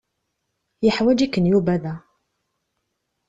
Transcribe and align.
Yeḥwaǧ-iken 0.85 1.49
Yuba 1.51 1.75
da. 1.83 1.95